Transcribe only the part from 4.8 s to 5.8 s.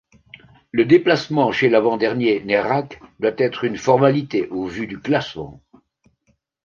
du classement.